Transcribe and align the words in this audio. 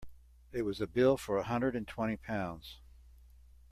It 0.51 0.63
was 0.63 0.81
a 0.81 0.87
bill 0.87 1.15
for 1.15 1.37
a 1.37 1.43
hundred 1.43 1.75
and 1.75 1.87
twenty 1.87 2.17
pounds. 2.17 2.79